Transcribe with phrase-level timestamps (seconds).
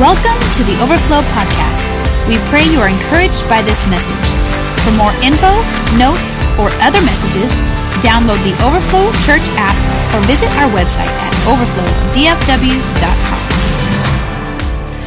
[0.00, 1.92] Welcome to the Overflow Podcast.
[2.26, 4.32] We pray you are encouraged by this message.
[4.80, 5.60] For more info,
[6.00, 7.60] notes, or other messages,
[8.00, 9.76] download the Overflow Church app
[10.16, 13.49] or visit our website at overflowdfw.com.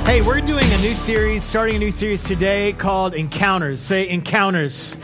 [0.05, 3.81] Hey, we're doing a new series, starting a new series today called Encounters.
[3.81, 4.97] Say Encounters.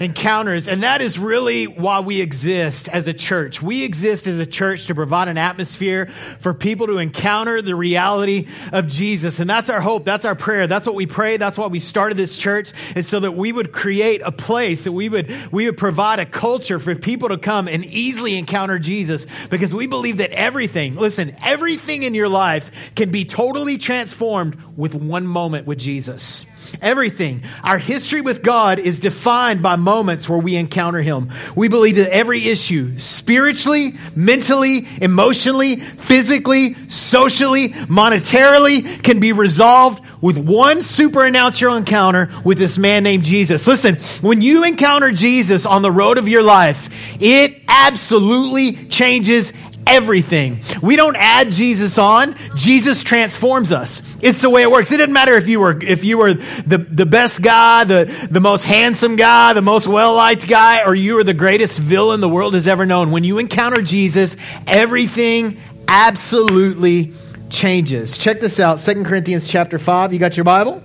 [0.00, 0.68] Encounters.
[0.68, 3.60] And that is really why we exist as a church.
[3.60, 8.46] We exist as a church to provide an atmosphere for people to encounter the reality
[8.72, 9.38] of Jesus.
[9.38, 10.04] And that's our hope.
[10.04, 10.66] That's our prayer.
[10.66, 11.36] That's what we pray.
[11.36, 14.92] That's why we started this church is so that we would create a place that
[14.92, 19.26] we would, we would provide a culture for people to come and easily encounter Jesus
[19.50, 24.37] because we believe that everything, listen, everything in your life can be totally transformed
[24.76, 26.46] with one moment with Jesus.
[26.82, 27.42] Everything.
[27.64, 31.30] Our history with God is defined by moments where we encounter Him.
[31.56, 40.38] We believe that every issue, spiritually, mentally, emotionally, physically, socially, monetarily, can be resolved with
[40.38, 43.66] one supernatural encounter with this man named Jesus.
[43.66, 49.52] Listen, when you encounter Jesus on the road of your life, it absolutely changes
[49.88, 50.60] everything.
[50.82, 52.34] We don't add Jesus on.
[52.54, 54.02] Jesus transforms us.
[54.22, 54.92] It's the way it works.
[54.92, 58.40] It doesn't matter if you were if you were the, the best guy, the, the
[58.40, 62.54] most handsome guy, the most well-liked guy, or you were the greatest villain the world
[62.54, 63.10] has ever known.
[63.10, 64.36] When you encounter Jesus,
[64.66, 67.12] everything absolutely
[67.50, 68.18] changes.
[68.18, 68.78] Check this out.
[68.78, 70.12] Second Corinthians chapter 5.
[70.12, 70.82] You got your Bible?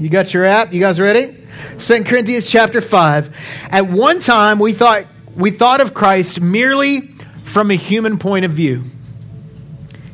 [0.00, 0.72] You got your app?
[0.72, 1.36] You guys ready?
[1.78, 3.68] Second Corinthians chapter 5.
[3.70, 7.13] At one time we thought we thought of Christ merely
[7.44, 8.82] from a human point of view,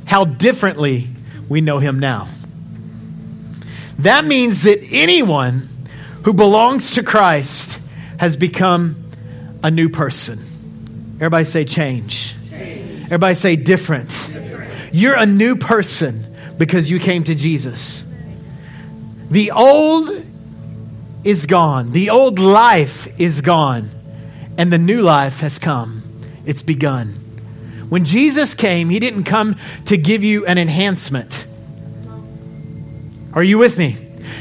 [0.04, 1.08] how differently
[1.48, 2.28] we know him now.
[4.00, 5.68] That means that anyone
[6.24, 7.80] who belongs to Christ
[8.18, 9.10] has become
[9.62, 10.38] a new person.
[11.16, 12.34] Everybody say change.
[12.50, 13.04] change.
[13.04, 14.08] Everybody say different.
[14.08, 14.72] different.
[14.92, 16.26] You're a new person
[16.58, 18.04] because you came to Jesus.
[19.30, 20.10] The old
[21.24, 23.90] is gone, the old life is gone,
[24.58, 25.99] and the new life has come.
[26.44, 27.14] It's begun.
[27.88, 29.56] When Jesus came, he didn't come
[29.86, 31.46] to give you an enhancement.
[33.32, 33.96] Are you with me?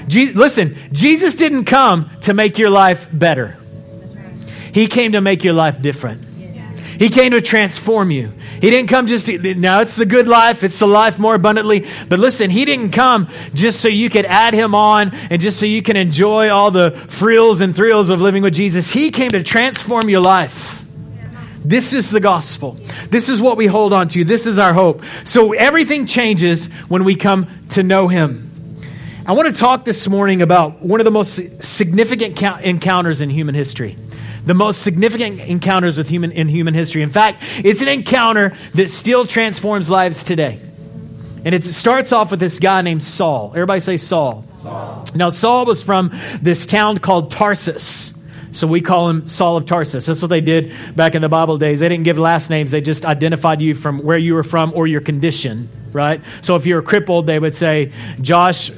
[0.07, 3.57] Je- listen, Jesus didn't come to make your life better.
[4.73, 6.25] He came to make your life different.
[6.99, 8.33] He came to transform you.
[8.61, 11.85] He didn't come just to, now it's the good life, it's the life more abundantly.
[12.09, 15.65] But listen, he didn't come just so you could add him on and just so
[15.65, 18.91] you can enjoy all the frills and thrills of living with Jesus.
[18.91, 20.85] He came to transform your life.
[21.69, 22.77] This is the gospel.
[23.11, 24.23] This is what we hold on to.
[24.23, 25.05] This is our hope.
[25.23, 28.81] So everything changes when we come to know Him.
[29.23, 33.53] I want to talk this morning about one of the most significant encounters in human
[33.53, 33.97] history.
[34.47, 37.03] The most significant encounters with human in human history.
[37.03, 40.59] In fact, it's an encounter that still transforms lives today.
[41.45, 43.51] And it starts off with this guy named Saul.
[43.53, 44.43] Everybody say Saul.
[44.63, 45.05] Saul.
[45.13, 46.09] Now, Saul was from
[46.41, 48.18] this town called Tarsus.
[48.51, 50.05] So we call him Saul of Tarsus.
[50.05, 51.79] That's what they did back in the Bible days.
[51.79, 54.87] They didn't give last names, they just identified you from where you were from or
[54.87, 56.21] your condition, right?
[56.41, 58.71] So if you were crippled, they would say, Josh.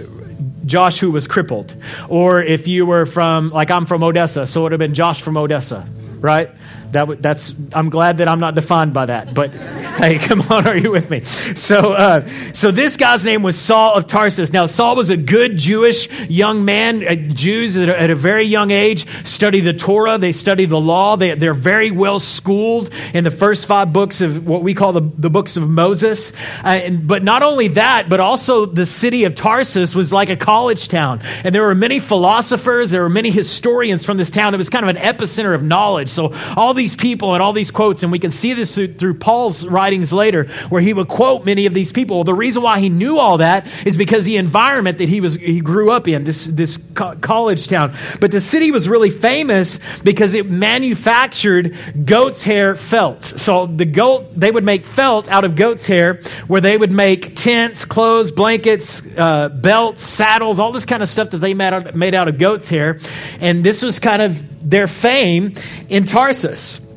[0.64, 1.76] Josh, who was crippled.
[2.08, 5.20] Or if you were from, like I'm from Odessa, so it would have been Josh
[5.22, 5.88] from Odessa,
[6.20, 6.52] right?
[6.92, 9.52] That, that's, I'm glad that I'm not defined by that, but
[10.02, 11.22] hey, come on, are you with me?
[11.24, 14.52] So, uh, so this guy's name was Saul of Tarsus.
[14.52, 17.08] Now, Saul was a good Jewish young man.
[17.08, 20.18] Uh, Jews at a, at a, very young age study the Torah.
[20.18, 21.16] They study the law.
[21.16, 25.02] They, they're very well schooled in the first five books of what we call the,
[25.02, 26.32] the books of Moses.
[26.64, 30.36] Uh, and, but not only that, but also the city of Tarsus was like a
[30.36, 31.20] college town.
[31.44, 32.90] And there were many philosophers.
[32.90, 34.54] There were many historians from this town.
[34.54, 36.10] It was kind of an epicenter of knowledge.
[36.10, 39.16] So all these people and all these quotes, and we can see this through, through
[39.16, 42.18] Paul's writings later, where he would quote many of these people.
[42.18, 45.36] Well, the reason why he knew all that is because the environment that he was
[45.36, 47.94] he grew up in, this this co- college town.
[48.20, 51.76] But the city was really famous because it manufactured
[52.06, 53.24] goat's hair felt.
[53.24, 57.36] So the goat they would make felt out of goat's hair, where they would make
[57.36, 61.96] tents, clothes, blankets, uh, belts, saddles, all this kind of stuff that they made out,
[61.96, 63.00] made out of goat's hair.
[63.40, 65.54] And this was kind of their fame
[65.90, 66.91] in Tarsus.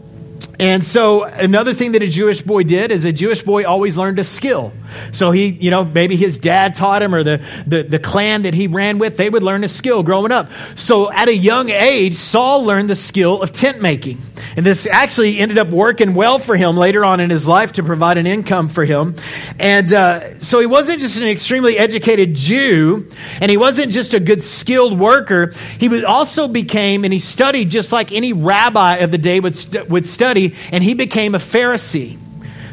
[0.58, 4.18] And so another thing that a Jewish boy did is a Jewish boy always learned
[4.18, 4.72] a skill.
[5.12, 8.54] So he, you know, maybe his dad taught him or the, the, the, clan that
[8.54, 10.52] he ran with, they would learn a skill growing up.
[10.76, 14.20] So at a young age, Saul learned the skill of tent making.
[14.56, 17.82] And this actually ended up working well for him later on in his life to
[17.82, 19.16] provide an income for him.
[19.58, 23.10] And uh, so he wasn't just an extremely educated Jew,
[23.40, 25.52] and he wasn't just a good skilled worker.
[25.78, 29.56] He also became, and he studied just like any rabbi of the day would,
[29.90, 32.18] would study, and he became a Pharisee.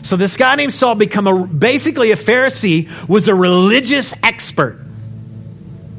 [0.04, 4.80] So this guy named Saul become a, basically a Pharisee was a religious expert.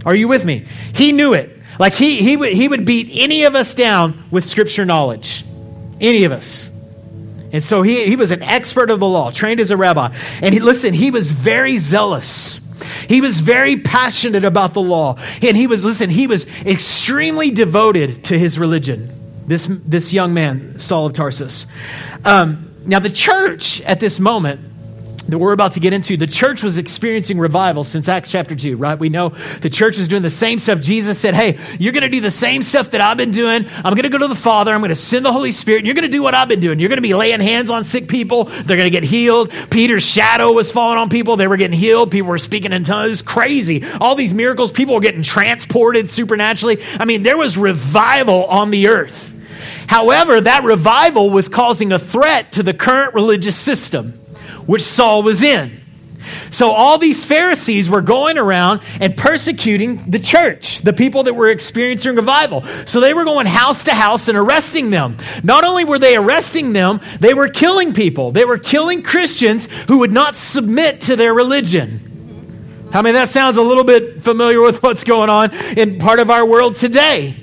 [0.05, 0.67] Are you with me?
[0.95, 1.59] He knew it.
[1.79, 5.45] Like he, he, would, he would beat any of us down with scripture knowledge.
[6.01, 6.69] Any of us.
[7.53, 10.15] And so he, he was an expert of the law, trained as a rabbi.
[10.43, 12.61] And he, listen, he was very zealous.
[13.09, 15.19] He was very passionate about the law.
[15.43, 19.22] And he was, listen, he was extremely devoted to his religion.
[19.53, 21.67] This, this young man, Saul of Tarsus.
[22.25, 24.61] Um, now, the church at this moment
[25.29, 28.79] that we're about to get into, the church was experiencing revival since Acts chapter 2,
[28.79, 28.99] right?
[28.99, 29.29] We know
[29.61, 30.81] the church was doing the same stuff.
[30.81, 33.67] Jesus said, Hey, you're going to do the same stuff that I've been doing.
[33.85, 34.73] I'm going to go to the Father.
[34.73, 35.85] I'm going to send the Holy Spirit.
[35.85, 36.81] You're going to do what I've been doing.
[36.81, 38.45] You're going to be laying hands on sick people.
[38.45, 39.51] They're going to get healed.
[39.69, 41.37] Peter's shadow was falling on people.
[41.37, 42.11] They were getting healed.
[42.11, 43.21] People were speaking in tongues.
[43.21, 43.85] Crazy.
[44.01, 44.73] All these miracles.
[44.73, 46.79] People were getting transported supernaturally.
[46.99, 49.41] I mean, there was revival on the earth.
[49.87, 54.19] However, that revival was causing a threat to the current religious system
[54.67, 55.81] which Saul was in.
[56.51, 61.49] So all these Pharisees were going around and persecuting the church, the people that were
[61.49, 62.63] experiencing revival.
[62.63, 65.17] So they were going house to house and arresting them.
[65.43, 68.31] Not only were they arresting them, they were killing people.
[68.31, 72.89] They were killing Christians who would not submit to their religion.
[72.93, 76.31] I mean, that sounds a little bit familiar with what's going on in part of
[76.31, 77.42] our world today.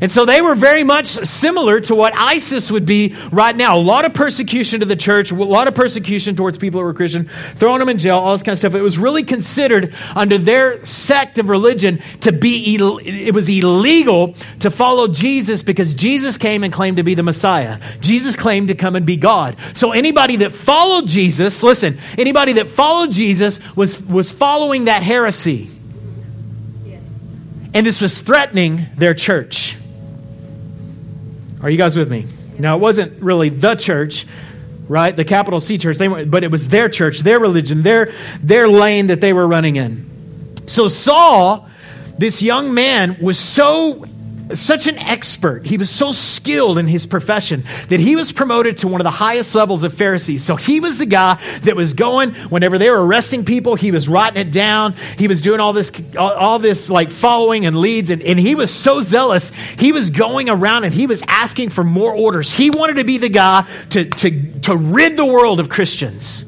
[0.00, 3.76] And so they were very much similar to what ISIS would be right now.
[3.76, 6.94] A lot of persecution to the church, a lot of persecution towards people who were
[6.94, 8.74] Christian, throwing them in jail, all this kind of stuff.
[8.74, 14.70] It was really considered under their sect of religion to be, it was illegal to
[14.70, 17.78] follow Jesus because Jesus came and claimed to be the Messiah.
[18.00, 19.56] Jesus claimed to come and be God.
[19.74, 25.68] So anybody that followed Jesus, listen, anybody that followed Jesus was, was following that heresy.
[27.72, 29.76] And this was threatening their church.
[31.62, 32.26] Are you guys with me?
[32.58, 34.26] Now, it wasn't really the church,
[34.88, 35.14] right?
[35.14, 38.12] The capital C church, they were, but it was their church, their religion, their,
[38.42, 40.08] their lane that they were running in.
[40.66, 41.68] So Saul,
[42.18, 44.04] this young man, was so
[44.54, 45.66] such an expert.
[45.66, 49.10] He was so skilled in his profession that he was promoted to one of the
[49.10, 50.44] highest levels of Pharisees.
[50.44, 54.08] So he was the guy that was going whenever they were arresting people, he was
[54.08, 54.94] writing it down.
[55.18, 58.10] He was doing all this, all this like following and leads.
[58.10, 59.50] And, and he was so zealous.
[59.50, 62.54] He was going around and he was asking for more orders.
[62.54, 66.44] He wanted to be the guy to, to, to rid the world of Christians.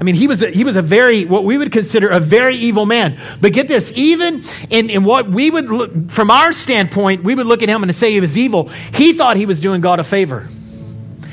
[0.00, 2.56] I mean, he was a, he was a very, what we would consider a very
[2.56, 3.20] evil man.
[3.38, 7.44] But get this, even in, in what we would look, from our standpoint, we would
[7.44, 8.68] look at him and say he was evil.
[8.68, 10.48] He thought he was doing God a favor.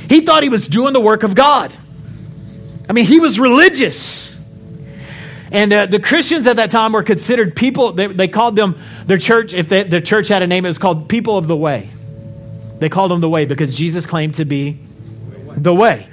[0.10, 1.72] He thought he was doing the work of God.
[2.90, 4.36] I mean, he was religious.
[5.50, 9.18] And uh, the Christians at that time were considered people, they, they called them, their
[9.18, 11.90] church, if they, their church had a name, it was called people of the way.
[12.80, 14.78] They called them the way because Jesus claimed to be
[15.56, 16.10] the way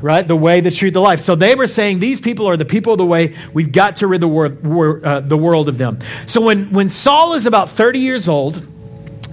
[0.00, 0.26] right?
[0.26, 1.20] The way, the truth, the life.
[1.20, 3.34] So they were saying these people are the people of the way.
[3.52, 5.98] We've got to rid the, wor- uh, the world of them.
[6.26, 8.66] So when, when Saul is about 30 years old,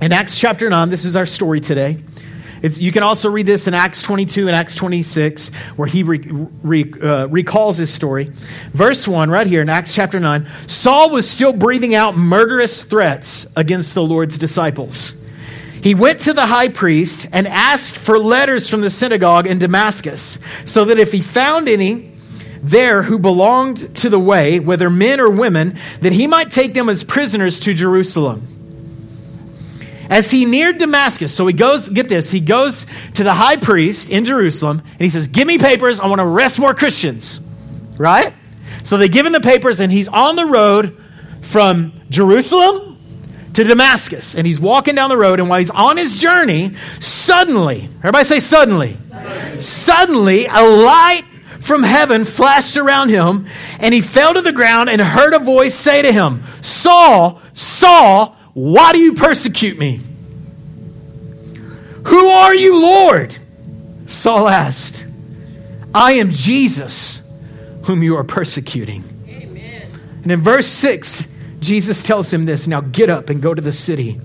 [0.01, 1.97] in Acts chapter 9, this is our story today.
[2.61, 6.19] It's, you can also read this in Acts 22 and Acts 26, where he re,
[6.63, 8.31] re, uh, recalls his story.
[8.71, 13.45] Verse 1, right here in Acts chapter 9 Saul was still breathing out murderous threats
[13.55, 15.13] against the Lord's disciples.
[15.83, 20.39] He went to the high priest and asked for letters from the synagogue in Damascus,
[20.63, 22.13] so that if he found any
[22.61, 26.87] there who belonged to the way, whether men or women, that he might take them
[26.87, 28.47] as prisoners to Jerusalem.
[30.09, 32.85] As he neared Damascus, so he goes, get this, he goes
[33.15, 36.25] to the high priest in Jerusalem and he says, Give me papers, I want to
[36.25, 37.41] arrest more Christians.
[37.97, 38.33] Right?
[38.83, 40.97] So they give him the papers and he's on the road
[41.41, 42.92] from Jerusalem
[43.53, 44.35] to Damascus.
[44.35, 48.39] And he's walking down the road, and while he's on his journey, suddenly, everybody say
[48.39, 51.23] suddenly, suddenly, suddenly a light
[51.59, 53.45] from heaven flashed around him,
[53.79, 58.35] and he fell to the ground and heard a voice say to him, Saul, Saul,
[58.53, 60.01] why do you persecute me?
[62.05, 63.37] Who are you, Lord?
[64.05, 65.07] Saul asked.
[65.95, 67.21] I am Jesus,
[67.85, 69.03] whom you are persecuting.
[69.27, 69.87] Amen.
[70.23, 71.27] And in verse 6,
[71.63, 74.19] Jesus tells him this Now get up and go to the city,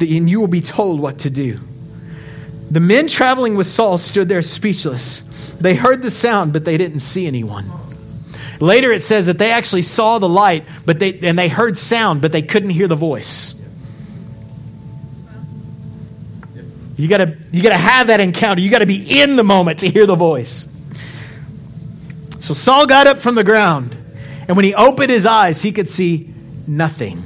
[0.00, 1.60] and you will be told what to do.
[2.70, 5.20] The men traveling with Saul stood there speechless.
[5.60, 7.70] They heard the sound, but they didn't see anyone.
[8.60, 12.22] Later it says that they actually saw the light, but they and they heard sound,
[12.22, 13.54] but they couldn't hear the voice.
[16.96, 18.62] You gotta you gotta have that encounter.
[18.62, 20.68] You gotta be in the moment to hear the voice.
[22.40, 23.96] So Saul got up from the ground,
[24.48, 26.31] and when he opened his eyes, he could see
[26.66, 27.22] nothing.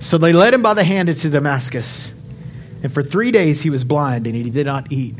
[0.00, 2.12] So they led him by the hand into Damascus.
[2.82, 5.14] And for three days he was blind and he did not eat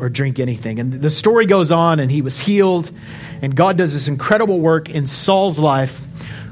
[0.00, 0.80] or drink anything.
[0.80, 2.90] And the story goes on, and he was healed,
[3.40, 6.00] and God does this incredible work in Saul's life,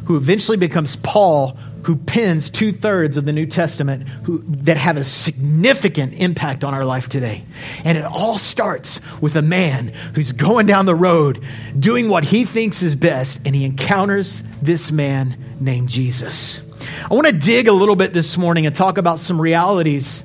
[0.05, 4.97] who eventually becomes Paul, who pens two thirds of the New Testament who, that have
[4.97, 7.45] a significant impact on our life today.
[7.85, 11.43] And it all starts with a man who's going down the road
[11.79, 16.67] doing what he thinks is best, and he encounters this man named Jesus.
[17.11, 20.25] I want to dig a little bit this morning and talk about some realities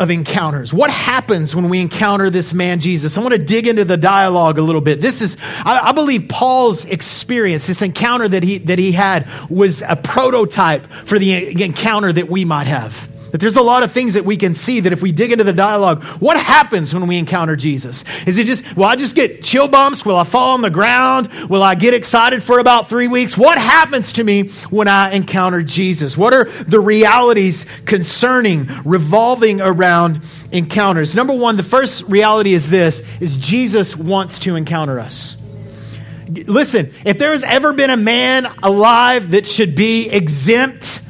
[0.00, 0.72] of encounters.
[0.72, 3.16] What happens when we encounter this man Jesus?
[3.16, 5.00] I want to dig into the dialogue a little bit.
[5.00, 9.82] This is, I, I, believe, Paul's experience, this encounter that he that he had, was
[9.82, 13.08] a prototype for the encounter that we might have.
[13.30, 15.44] That there's a lot of things that we can see that if we dig into
[15.44, 18.04] the dialogue, what happens when we encounter Jesus?
[18.26, 20.04] Is it just, will I just get chill bumps?
[20.04, 21.28] Will I fall on the ground?
[21.48, 23.38] Will I get excited for about three weeks?
[23.38, 26.16] What happens to me when I encounter Jesus?
[26.16, 31.14] What are the realities concerning, revolving around encounters?
[31.14, 35.36] Number one, the first reality is this, is Jesus wants to encounter us.
[36.28, 41.00] Listen, if there has ever been a man alive that should be exempt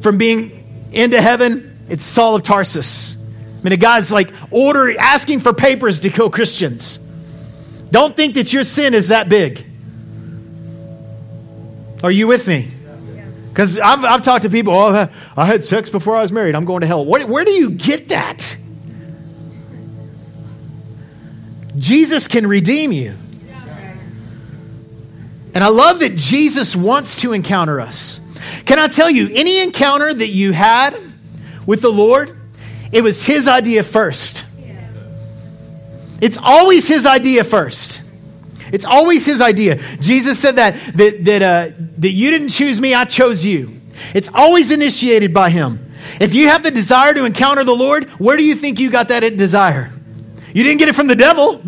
[0.00, 0.59] from being
[0.92, 3.16] into heaven, it's Saul of Tarsus.
[3.16, 6.98] I mean, a guy's like order asking for papers to kill Christians.
[7.90, 9.66] Don't think that your sin is that big.
[12.02, 12.68] Are you with me?
[13.48, 16.54] Because I've, I've talked to people, oh, I had sex before I was married.
[16.54, 17.04] I'm going to hell.
[17.04, 18.56] Where, where do you get that?
[21.76, 23.14] Jesus can redeem you.
[25.52, 28.20] And I love that Jesus wants to encounter us.
[28.64, 30.98] Can I tell you, any encounter that you had
[31.66, 32.36] with the Lord,
[32.92, 34.46] it was His idea first.
[36.20, 38.02] It's always His idea first.
[38.72, 39.76] It's always His idea.
[40.00, 43.80] Jesus said that, that, that, uh, that you didn't choose me, I chose you.
[44.14, 45.92] It's always initiated by Him.
[46.20, 49.08] If you have the desire to encounter the Lord, where do you think you got
[49.08, 49.92] that desire?
[50.52, 51.62] You didn't get it from the devil.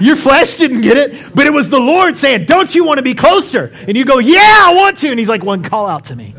[0.00, 3.02] Your flesh didn't get it, but it was the Lord saying, Don't you want to
[3.02, 3.72] be closer?
[3.86, 5.10] And you go, Yeah, I want to.
[5.10, 6.34] And he's like, One, call out to me.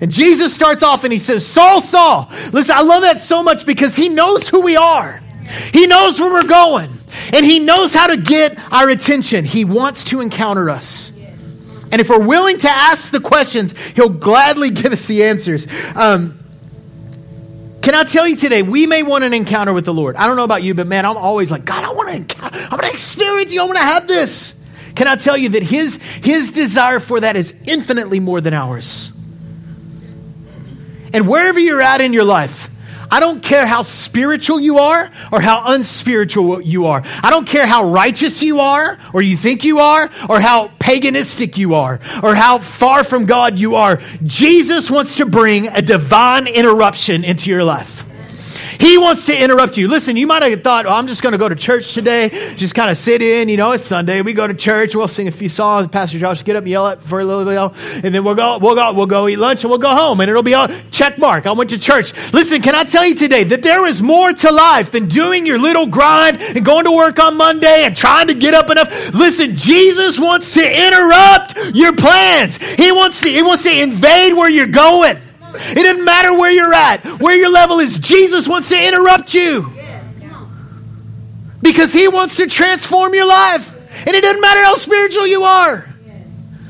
[0.00, 2.28] And Jesus starts off and he says, Saul, Saul.
[2.52, 5.20] Listen, I love that so much because he knows who we are.
[5.72, 6.90] He knows where we're going.
[7.32, 9.44] And he knows how to get our attention.
[9.44, 11.12] He wants to encounter us.
[11.92, 15.66] And if we're willing to ask the questions, he'll gladly give us the answers.
[15.94, 16.39] Um,
[17.82, 20.16] can I tell you today, we may want an encounter with the Lord.
[20.16, 22.58] I don't know about you, but man, I'm always like, God, I want to encounter,
[22.58, 23.60] I want to experience you.
[23.60, 24.56] I want to have this.
[24.94, 29.12] Can I tell you that his, his desire for that is infinitely more than ours?
[31.12, 32.69] And wherever you're at in your life,
[33.10, 37.02] I don't care how spiritual you are or how unspiritual you are.
[37.22, 41.56] I don't care how righteous you are or you think you are or how paganistic
[41.56, 44.00] you are or how far from God you are.
[44.24, 48.09] Jesus wants to bring a divine interruption into your life.
[48.80, 49.88] He wants to interrupt you.
[49.88, 52.74] Listen, you might have thought, oh, I'm just going to go to church today, just
[52.74, 53.48] kind of sit in.
[53.48, 54.22] You know, it's Sunday.
[54.22, 54.94] We go to church.
[54.94, 55.88] We'll sing a few songs.
[55.88, 58.58] Pastor Josh, get up and yell at for a little bit, and then we'll go,
[58.58, 61.18] we'll go, we'll go eat lunch, and we'll go home, and it'll be all check
[61.18, 61.46] mark.
[61.46, 62.12] I went to church.
[62.32, 65.58] Listen, can I tell you today that there is more to life than doing your
[65.58, 69.14] little grind and going to work on Monday and trying to get up enough.
[69.14, 72.56] Listen, Jesus wants to interrupt your plans.
[72.56, 75.18] He wants to, he wants to invade where you're going.
[75.54, 77.98] It doesn't matter where you're at, where your level is.
[77.98, 79.72] Jesus wants to interrupt you
[81.62, 83.76] because he wants to transform your life.
[84.06, 85.86] And it doesn't matter how spiritual you are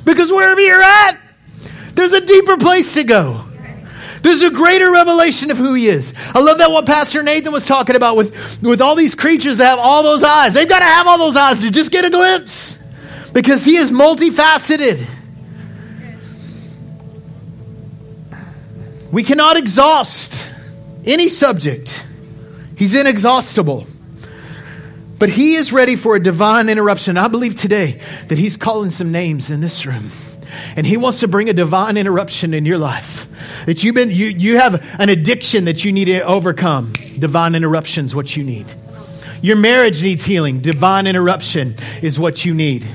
[0.05, 1.19] because wherever you're at,
[1.95, 3.45] there's a deeper place to go.
[4.23, 6.13] There's a greater revelation of who he is.
[6.35, 9.67] I love that what Pastor Nathan was talking about with, with all these creatures that
[9.67, 10.55] have all those eyes.
[10.55, 12.79] They've got to have all those eyes to just get a glimpse
[13.33, 15.07] because he is multifaceted.
[19.13, 20.51] We cannot exhaust
[21.05, 22.05] any subject,
[22.77, 23.87] He's inexhaustible.
[25.19, 27.19] But He is ready for a divine interruption.
[27.19, 30.11] I believe today that He's calling some names in this room.
[30.77, 33.29] And he wants to bring a divine interruption in your life.
[33.67, 36.93] That you've been, you, you have an addiction that you need to overcome.
[37.19, 38.67] Divine interruption is what you need.
[39.43, 40.61] Your marriage needs healing.
[40.61, 42.87] Divine interruption is what you need.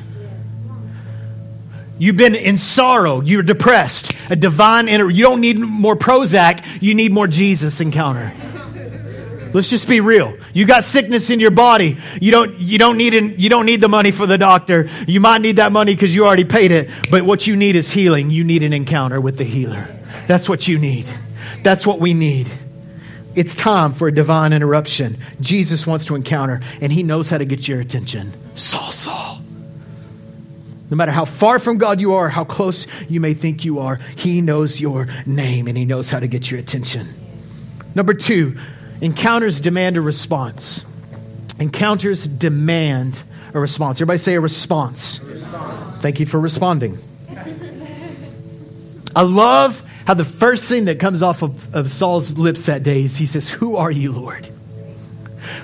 [1.97, 3.21] You've been in sorrow.
[3.21, 4.11] You're depressed.
[4.29, 6.81] A divine inter- You don't need more Prozac.
[6.81, 8.33] You need more Jesus encounter.
[9.53, 10.35] Let's just be real.
[10.53, 11.97] You got sickness in your body.
[12.19, 14.89] You don't, you don't need, an, you don't need the money for the doctor.
[15.07, 16.89] You might need that money because you already paid it.
[17.09, 18.31] But what you need is healing.
[18.31, 19.87] You need an encounter with the healer.
[20.27, 21.05] That's what you need.
[21.63, 22.51] That's what we need.
[23.35, 25.17] It's time for a divine interruption.
[25.39, 28.33] Jesus wants to encounter, and he knows how to get your attention.
[28.55, 29.44] Saul, Saul.
[30.95, 33.97] No matter how far from God you are, how close you may think you are,
[34.15, 37.09] He knows your name and He knows how to get your attention.
[37.95, 38.55] Number two,
[39.01, 40.85] Encounters demand a response.
[41.59, 43.21] Encounters demand
[43.53, 43.97] a response.
[43.97, 45.19] Everybody say a response.
[45.19, 45.97] Response.
[46.01, 46.97] Thank you for responding.
[49.13, 53.03] I love how the first thing that comes off of, of Saul's lips that day
[53.03, 54.47] is he says, Who are you, Lord?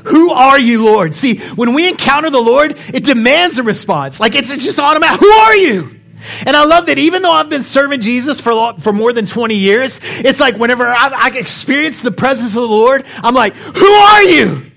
[0.05, 1.13] Who are you, Lord?
[1.13, 4.19] See, when we encounter the Lord, it demands a response.
[4.19, 5.19] Like it's, it's just automatic.
[5.19, 6.01] Who are you?
[6.45, 9.55] And I love that even though I've been serving Jesus for, for more than 20
[9.55, 13.85] years, it's like whenever I, I experience the presence of the Lord, I'm like, Who
[13.85, 14.71] are you?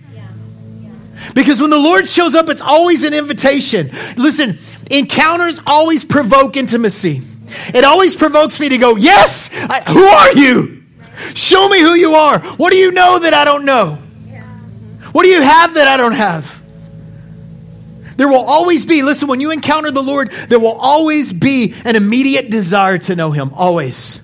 [1.35, 3.91] Because when the Lord shows up, it's always an invitation.
[4.17, 4.59] Listen,
[4.91, 7.23] encounters always provoke intimacy.
[7.75, 10.83] It always provokes me to go, Yes, I, who are you?
[11.35, 12.41] Show me who you are.
[12.41, 13.99] What do you know that I don't know?
[15.15, 16.61] What do you have that I don't have?
[18.17, 21.95] There will always be, listen, when you encounter the Lord, there will always be an
[21.95, 23.55] immediate desire to know Him.
[23.55, 24.21] Always.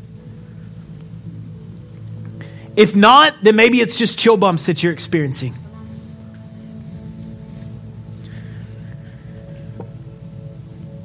[2.77, 5.55] If not, then maybe it's just chill bumps that you're experiencing.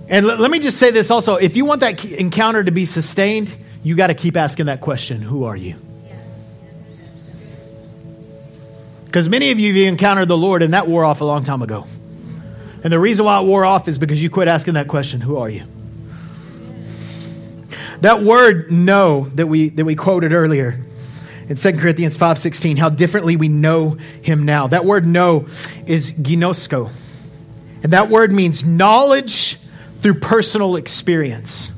[0.10, 2.86] And l- let me just say this also if you want that encounter to be
[2.86, 5.75] sustained, you got to keep asking that question Who are you?
[9.15, 11.62] Because many of you have encountered the Lord and that wore off a long time
[11.62, 11.88] ago.
[12.84, 15.38] And the reason why it wore off is because you quit asking that question Who
[15.38, 15.63] are you?
[18.01, 20.84] That word know that we, that we quoted earlier
[21.48, 23.91] in 2 Corinthians 5.16, how differently we know
[24.22, 24.67] him now.
[24.67, 25.48] That word know
[25.88, 26.91] is ginosko.
[27.84, 29.55] And that word means knowledge
[30.01, 31.72] through personal experience.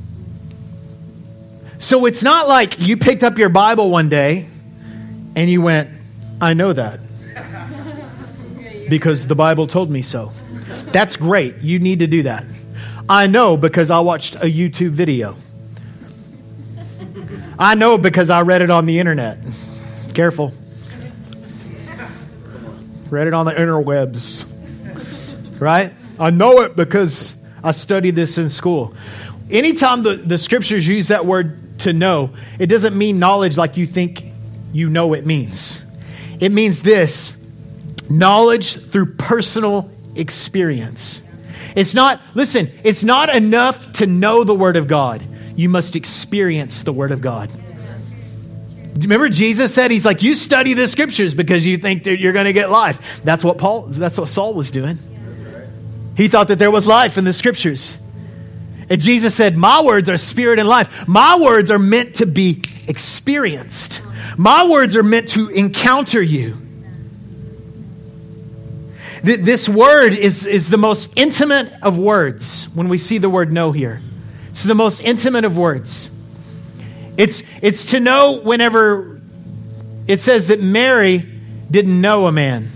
[1.78, 4.50] So it's not like you picked up your Bible one day
[5.36, 5.92] and you went,
[6.42, 7.02] I know that
[8.90, 10.32] because the Bible told me so.
[10.92, 11.58] That's great.
[11.58, 12.46] You need to do that.
[13.10, 15.38] I know because I watched a YouTube video.
[17.60, 19.40] I know because I read it on the internet.
[20.14, 20.54] Careful.
[23.10, 24.46] Read it on the interwebs.
[25.60, 25.94] Right?
[26.20, 28.94] I know it because I studied this in school.
[29.50, 33.88] Anytime the, the scriptures use that word to know, it doesn't mean knowledge like you
[33.88, 34.24] think
[34.74, 35.84] you know it means.
[36.40, 37.37] It means this
[38.10, 41.22] knowledge through personal experience.
[41.76, 45.24] It's not, listen, it's not enough to know the Word of God.
[45.56, 47.52] You must experience the Word of God.
[48.96, 52.46] Remember, Jesus said, He's like, you study the scriptures because you think that you're going
[52.46, 53.22] to get life.
[53.24, 54.98] That's what Paul, that's what Saul was doing.
[56.16, 57.98] He thought that there was life in the scriptures.
[58.90, 61.08] And Jesus said, My words are spirit and life.
[61.08, 64.02] My words are meant to be experienced.
[64.36, 66.67] My words are meant to encounter you.
[69.36, 73.74] This word is, is the most intimate of words when we see the word know
[73.74, 74.02] here.
[74.52, 76.10] It's the most intimate of words.
[77.18, 79.20] It's, it's to know whenever
[80.08, 81.18] it says that Mary
[81.70, 82.70] didn't know a man.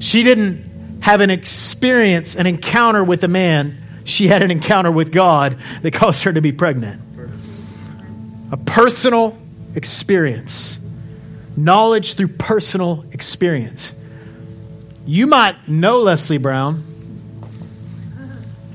[0.00, 3.80] She didn't have an experience, an encounter with a man.
[4.04, 7.00] She had an encounter with God that caused her to be pregnant.
[8.50, 9.38] A personal
[9.76, 10.80] experience.
[11.56, 13.94] Knowledge through personal experience.
[15.06, 16.84] You might know Leslie Brown.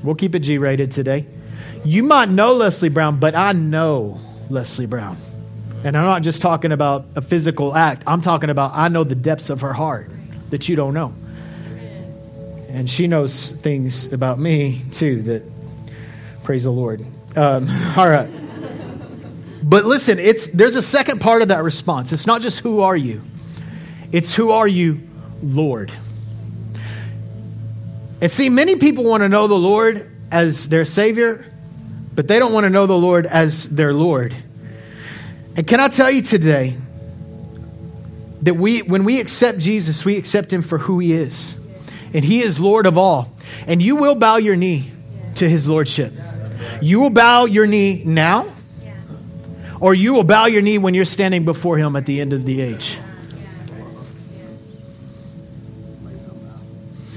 [0.02, 1.26] We'll keep it G rated today.
[1.84, 5.16] You might know Leslie Brown, but I know Leslie Brown.
[5.84, 9.14] And I'm not just talking about a physical act, I'm talking about I know the
[9.14, 10.10] depths of her heart
[10.50, 11.12] that you don't know.
[12.68, 15.42] And she knows things about me too that,
[16.44, 17.04] praise the Lord.
[17.36, 18.30] Um, all right.
[19.62, 22.12] But listen, it's, there's a second part of that response.
[22.12, 23.22] It's not just who are you,
[24.10, 25.00] it's who are you,
[25.42, 25.92] Lord.
[28.20, 31.44] And see, many people want to know the Lord as their Savior,
[32.14, 34.34] but they don't want to know the Lord as their Lord.
[35.56, 36.76] And can I tell you today
[38.42, 41.58] that we, when we accept Jesus, we accept Him for who He is.
[42.14, 43.32] And He is Lord of all.
[43.66, 44.90] And you will bow your knee
[45.36, 46.12] to His Lordship.
[46.80, 48.46] You will bow your knee now
[49.82, 52.44] or you will bow your knee when you're standing before Him at the end of
[52.44, 52.98] the age.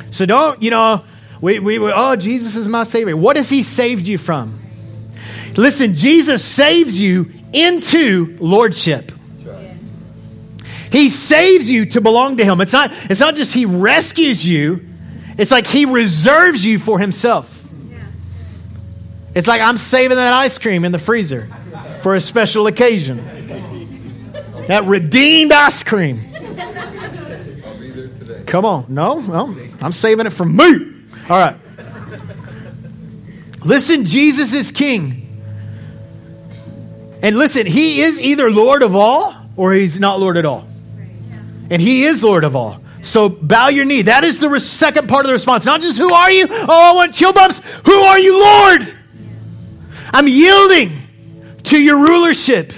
[0.09, 1.03] So don't, you know,
[1.41, 3.15] we, we, oh, Jesus is my Savior.
[3.15, 4.59] What has He saved you from?
[5.55, 9.11] Listen, Jesus saves you into Lordship.
[10.91, 12.61] He saves you to belong to Him.
[12.61, 14.87] It's not, it's not just He rescues you,
[15.37, 17.51] it's like He reserves you for Himself.
[19.35, 21.47] It's like I'm saving that ice cream in the freezer
[22.05, 23.17] for a special occasion.
[24.67, 26.21] That redeemed ice cream.
[28.45, 28.85] Come on.
[28.89, 29.57] No, no.
[29.81, 31.01] I'm saving it for me.
[31.27, 31.55] All right.
[33.63, 35.43] Listen, Jesus is king.
[37.23, 40.67] And listen, he is either Lord of all or he's not Lord at all.
[41.71, 42.83] And he is Lord of all.
[43.01, 44.03] So bow your knee.
[44.03, 45.65] That is the re- second part of the response.
[45.65, 46.45] Not just who are you?
[46.51, 47.61] Oh, I want chill bumps.
[47.79, 48.95] Who are you, Lord?
[50.13, 51.04] I'm yielding
[51.65, 52.73] to your rulership.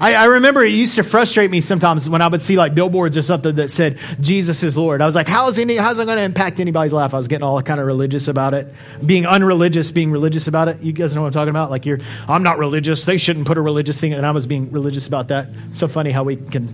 [0.00, 3.16] I, I, remember it used to frustrate me sometimes when I would see like billboards
[3.16, 5.00] or something that said Jesus is Lord.
[5.00, 7.14] I was like, how is any how's it going to impact anybody's life?
[7.14, 8.72] I was getting all kind of religious about it,
[9.04, 10.80] being unreligious, being religious about it.
[10.80, 11.70] You guys know what I'm talking about?
[11.70, 13.04] Like you're, I'm not religious.
[13.04, 15.48] They shouldn't put a religious thing, and I was being religious about that.
[15.68, 16.68] It's so funny how we can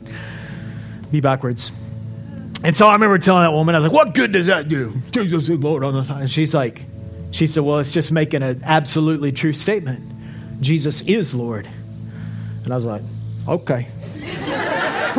[1.11, 1.73] be backwards.
[2.62, 4.94] And so I remember telling that woman, I was like, "What good does that do?"
[5.11, 6.14] Jesus is Lord on the.
[6.14, 6.85] And she's like,
[7.31, 10.13] she said, "Well, it's just making an absolutely true statement.
[10.61, 11.69] Jesus is Lord."
[12.64, 13.03] And I was like,
[13.47, 13.87] okay.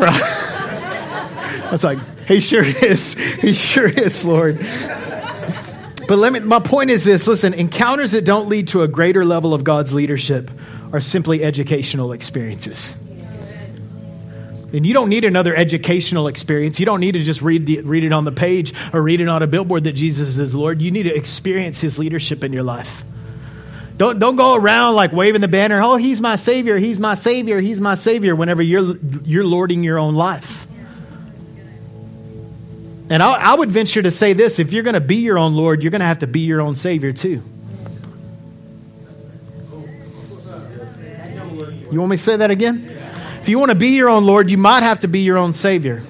[1.65, 3.13] I was like, he sure is.
[3.13, 4.58] He sure is, Lord.
[6.08, 9.24] But let me, my point is this listen, encounters that don't lead to a greater
[9.24, 10.50] level of God's leadership
[10.91, 12.95] are simply educational experiences.
[14.74, 16.80] And you don't need another educational experience.
[16.80, 19.28] You don't need to just read, the, read it on the page or read it
[19.28, 20.82] on a billboard that Jesus is Lord.
[20.82, 23.06] You need to experience his leadership in your life.
[23.97, 27.62] Don't, don't go around like waving the banner, oh, he's my savior, he's my savior,
[27.62, 30.67] he's my savior, whenever you're, you're lording your own life.
[33.10, 35.55] And I, I would venture to say this if you're going to be your own
[35.55, 37.41] Lord, you're going to have to be your own Savior too.
[41.91, 42.91] You want me to say that again?
[43.41, 45.53] If you want to be your own Lord, you might have to be your own
[45.53, 46.01] Savior.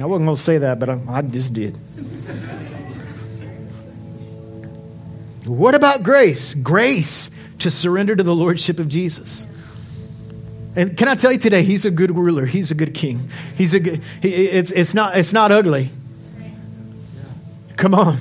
[0.00, 1.76] I wasn't going to say that, but I, I just did.
[5.50, 6.54] What about grace?
[6.54, 9.48] Grace to surrender to the Lordship of Jesus.
[10.76, 12.46] And can I tell you today, he's a good ruler.
[12.46, 13.28] He's a good king.
[13.56, 15.90] He's a good, he, it's, it's, not, it's not ugly.
[17.76, 18.18] Come on.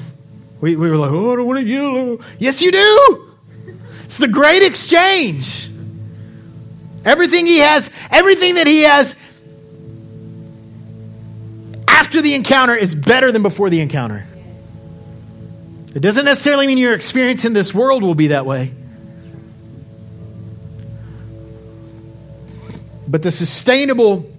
[0.59, 2.19] We, we were like, oh, I don't want to yell.
[2.39, 3.31] Yes, you do.
[4.05, 5.69] It's the great exchange.
[7.05, 9.15] Everything he has, everything that he has
[11.87, 14.25] after the encounter is better than before the encounter.
[15.95, 18.73] It doesn't necessarily mean your experience in this world will be that way.
[23.07, 24.29] But the sustainable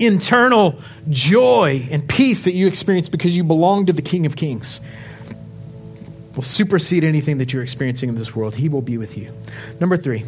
[0.00, 4.80] internal joy and peace that you experience because you belong to the King of Kings
[6.34, 8.56] will supersede anything that you're experiencing in this world.
[8.56, 9.32] He will be with you.
[9.78, 10.24] Number three,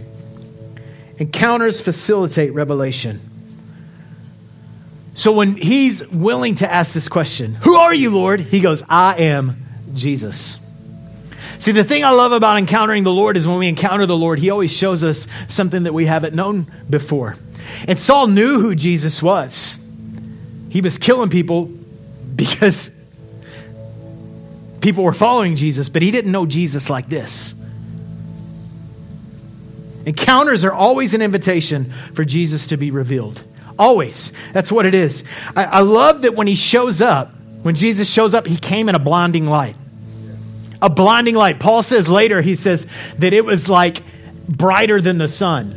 [1.18, 3.20] encounters facilitate revelation.
[5.14, 8.40] So when he's willing to ask this question, Who are you, Lord?
[8.40, 9.65] He goes, I am
[9.96, 10.58] Jesus.
[11.58, 14.38] See, the thing I love about encountering the Lord is when we encounter the Lord,
[14.38, 17.36] He always shows us something that we haven't known before.
[17.88, 19.78] And Saul knew who Jesus was.
[20.70, 21.64] He was killing people
[22.36, 22.90] because
[24.80, 27.54] people were following Jesus, but he didn't know Jesus like this.
[30.04, 33.42] Encounters are always an invitation for Jesus to be revealed.
[33.78, 34.32] Always.
[34.52, 35.24] That's what it is.
[35.56, 37.32] I, I love that when he shows up,
[37.62, 39.76] when Jesus shows up, he came in a blinding light
[40.80, 41.58] a blinding light.
[41.58, 42.86] Paul says later, he says
[43.18, 44.02] that it was like
[44.48, 45.74] brighter than the sun.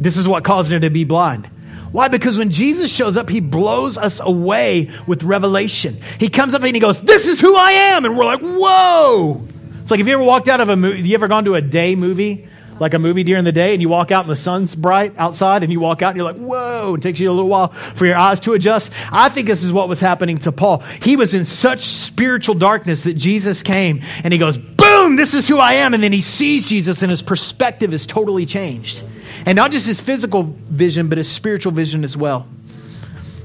[0.00, 1.46] This is what caused her to be blind.
[1.90, 2.08] Why?
[2.08, 5.96] Because when Jesus shows up, he blows us away with revelation.
[6.18, 8.04] He comes up and he goes, This is who I am.
[8.04, 9.42] And we're like, Whoa.
[9.80, 11.62] It's like if you ever walked out of a movie, you ever gone to a
[11.62, 12.46] day movie
[12.80, 15.62] like a movie during the day and you walk out and the sun's bright outside
[15.62, 18.06] and you walk out and you're like, whoa, it takes you a little while for
[18.06, 18.92] your eyes to adjust.
[19.12, 20.78] I think this is what was happening to Paul.
[21.02, 25.48] He was in such spiritual darkness that Jesus came and he goes, boom, this is
[25.48, 25.94] who I am.
[25.94, 29.02] And then he sees Jesus and his perspective is totally changed.
[29.46, 32.46] And not just his physical vision, but his spiritual vision as well.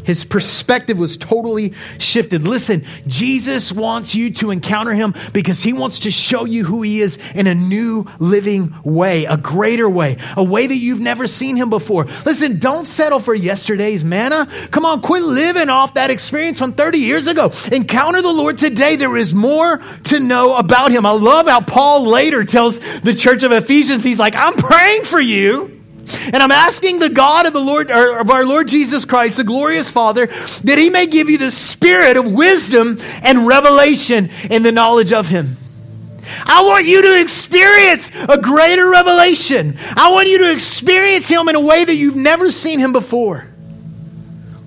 [0.06, 2.48] His perspective was totally shifted.
[2.48, 7.02] Listen, Jesus wants you to encounter him because he wants to show you who he
[7.02, 11.56] is in a new living way, a greater way, a way that you've never seen
[11.56, 12.06] him before.
[12.26, 14.48] Listen, don't settle for yesterday's manna.
[14.72, 17.52] Come on, quit living off that experience from 30 years ago.
[17.72, 18.96] Encounter the Lord today.
[18.96, 21.06] There is more to know about him.
[21.06, 25.20] I love how Paul later tells the church of Ephesians, he's like, I'm praying for
[25.20, 29.44] you and I'm asking the God of the Lord of our Lord Jesus Christ, the
[29.44, 34.72] glorious Father, that he may give you the spirit of wisdom and revelation in the
[34.72, 35.58] knowledge of him.
[36.46, 39.78] I want you to experience a greater revelation.
[39.96, 43.42] I want you to experience him in a way that you've never seen him before.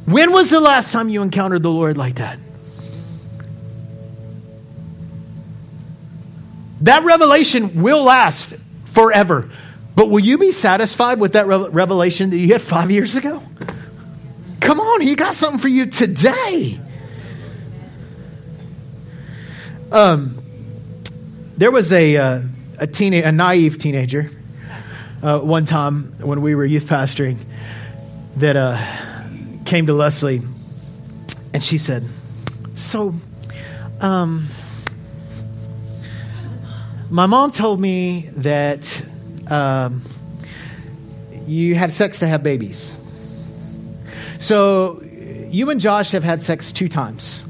[0.07, 2.39] When was the last time you encountered the Lord like that?
[6.83, 9.51] That revelation will last forever.
[9.97, 13.43] But will you be satisfied with that revelation that you had five years ago?
[14.61, 16.79] Come on, he got something for you today.
[19.91, 20.43] Um,
[21.57, 22.43] there was a uh,
[22.79, 24.31] a teenage, a naive teenager.
[25.23, 27.39] uh, one time when we were youth pastoring
[28.37, 28.77] that uh,
[29.65, 30.43] came to Leslie,
[31.55, 32.05] and she said,
[32.75, 33.15] "So,
[34.01, 34.47] um,
[37.09, 39.03] my mom told me that
[39.49, 40.03] um,
[41.47, 42.99] you have sex to have babies.
[44.39, 45.03] So,
[45.49, 47.47] you and Josh have had sex two times,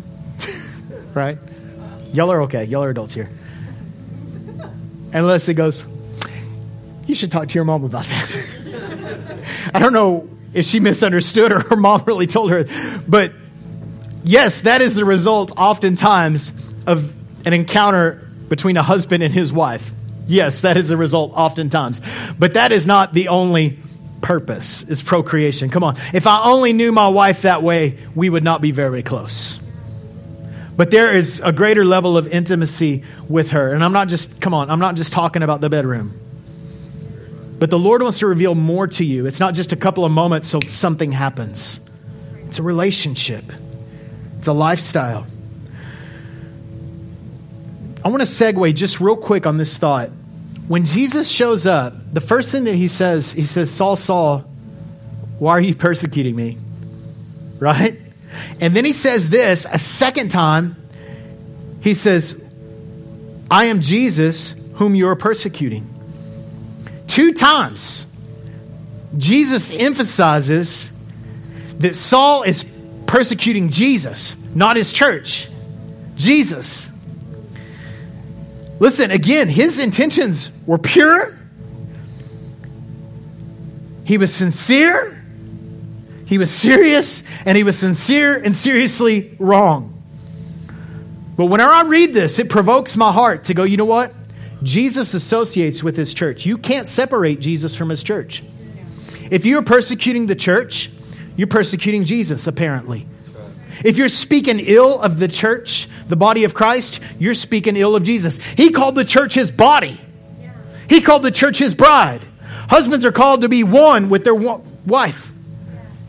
[1.14, 1.38] right?
[2.12, 2.64] Y'all are okay.
[2.64, 3.28] Y'all are adults here."
[5.16, 5.86] And Leslie goes,
[7.06, 9.40] You should talk to your mom about that.
[9.74, 12.66] I don't know if she misunderstood or her mom really told her,
[13.08, 13.32] but
[14.24, 16.52] yes, that is the result oftentimes
[16.86, 17.14] of
[17.46, 19.92] an encounter between a husband and his wife.
[20.26, 22.00] Yes, that is the result oftentimes.
[22.38, 23.78] But that is not the only
[24.22, 25.70] purpose, is procreation.
[25.70, 25.96] Come on.
[26.12, 29.60] If I only knew my wife that way, we would not be very close.
[30.76, 33.72] But there is a greater level of intimacy with her.
[33.72, 36.18] And I'm not just, come on, I'm not just talking about the bedroom.
[37.58, 39.26] But the Lord wants to reveal more to you.
[39.26, 41.80] It's not just a couple of moments so something happens,
[42.46, 43.44] it's a relationship,
[44.38, 45.26] it's a lifestyle.
[48.06, 50.10] I want to segue just real quick on this thought.
[50.68, 54.42] When Jesus shows up, the first thing that he says, he says, Saul, Saul,
[55.40, 56.56] why are you persecuting me?
[57.58, 57.98] Right?
[58.60, 60.76] And then he says this a second time.
[61.82, 62.40] He says,
[63.50, 65.92] I am Jesus whom you are persecuting.
[67.08, 68.06] Two times,
[69.18, 70.92] Jesus emphasizes
[71.78, 72.64] that Saul is
[73.08, 75.48] persecuting Jesus, not his church.
[76.14, 76.88] Jesus.
[78.78, 81.38] Listen, again, his intentions were pure.
[84.04, 85.12] He was sincere.
[86.26, 89.92] He was serious and he was sincere and seriously wrong.
[91.36, 94.12] But whenever I read this, it provokes my heart to go, you know what?
[94.62, 96.46] Jesus associates with his church.
[96.46, 98.42] You can't separate Jesus from his church.
[99.30, 100.90] If you're persecuting the church,
[101.36, 103.06] you're persecuting Jesus, apparently.
[103.84, 108.02] If you're speaking ill of the church, the body of Christ, you're speaking ill of
[108.02, 108.38] Jesus.
[108.38, 110.00] He called the church his body,
[110.88, 112.22] he called the church his bride.
[112.68, 115.30] Husbands are called to be one with their wife.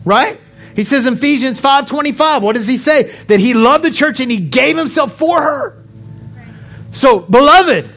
[0.04, 0.40] Right?
[0.74, 3.04] He says in Ephesians 5:25, what does he say?
[3.26, 5.76] That he loved the church and he gave himself for her.
[6.92, 7.88] So, beloved,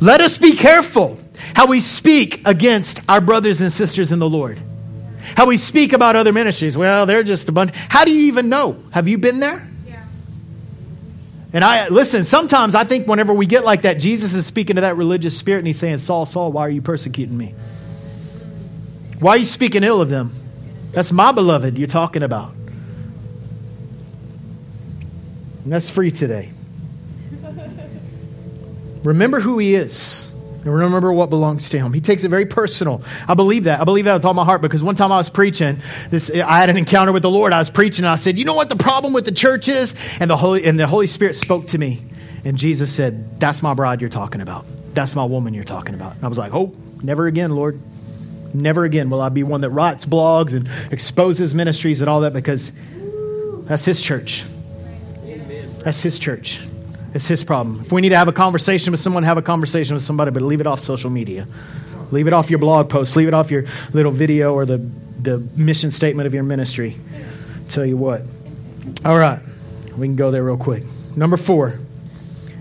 [0.00, 1.18] let us be careful
[1.54, 4.58] how we speak against our brothers and sisters in the Lord.
[5.36, 6.76] How we speak about other ministries.
[6.76, 7.70] Well, they're just a bunch.
[7.74, 8.82] How do you even know?
[8.90, 9.68] Have you been there?
[9.86, 10.04] Yeah.
[11.52, 14.82] And I listen, sometimes I think whenever we get like that, Jesus is speaking to
[14.82, 17.54] that religious spirit and he's saying, Saul, Saul, why are you persecuting me?
[19.20, 20.32] Why are you speaking ill of them?
[20.92, 22.52] That's my beloved you're talking about.
[25.64, 26.50] And that's free today.
[29.02, 30.30] Remember who he is.
[30.64, 31.92] And remember what belongs to him.
[31.92, 33.02] He takes it very personal.
[33.28, 33.80] I believe that.
[33.80, 36.58] I believe that with all my heart because one time I was preaching, this I
[36.58, 37.52] had an encounter with the Lord.
[37.52, 39.94] I was preaching and I said, "You know what the problem with the church is?"
[40.20, 42.02] And the Holy and the Holy Spirit spoke to me.
[42.44, 44.66] And Jesus said, "That's my bride you're talking about.
[44.94, 46.72] That's my woman you're talking about." And I was like, "Oh,
[47.02, 47.80] never again, Lord."
[48.54, 52.32] Never again will I be one that writes blogs and exposes ministries and all that
[52.32, 52.70] because
[53.66, 54.44] that's his church.
[55.82, 56.60] That's his church.
[57.14, 57.80] It's his problem.
[57.80, 60.42] If we need to have a conversation with someone, have a conversation with somebody, but
[60.42, 61.46] leave it off social media.
[62.10, 63.16] Leave it off your blog post.
[63.16, 66.96] Leave it off your little video or the, the mission statement of your ministry.
[67.68, 68.22] Tell you what.
[69.04, 69.40] All right.
[69.96, 70.84] We can go there real quick.
[71.16, 71.78] Number four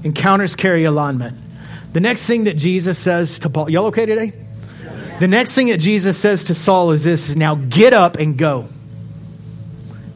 [0.03, 1.39] encounters carry alignment.
[1.93, 4.33] The next thing that Jesus says to Paul, y'all okay today?
[5.19, 8.37] The next thing that Jesus says to Saul is this is now get up and
[8.37, 8.67] go.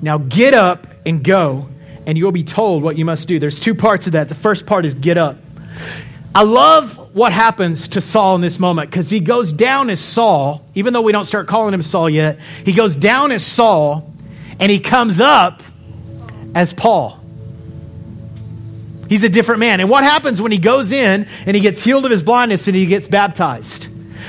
[0.02, 1.70] Now get up and go,
[2.08, 3.38] and you'll be told what you must do.
[3.38, 4.30] There's two parts of that.
[4.30, 5.38] The first part is get up.
[6.34, 10.66] I love what happens to Saul in this moment because he goes down as Saul,
[10.74, 12.40] even though we don't start calling him Saul yet.
[12.64, 14.12] He goes down as Saul
[14.60, 15.62] and he comes up
[16.56, 17.20] as Paul.
[19.10, 19.80] He's a different man.
[19.80, 22.76] And what happens when he goes in and he gets healed of his blindness and
[22.76, 23.84] he gets baptized?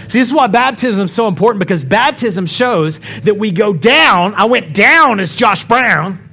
[0.08, 4.34] See, this is why baptism is so important because baptism shows that we go down.
[4.34, 6.27] I went down as Josh Brown,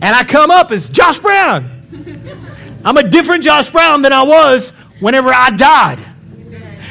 [0.00, 1.82] and I come up as Josh Brown.
[2.84, 5.98] I'm a different Josh Brown than I was whenever I died.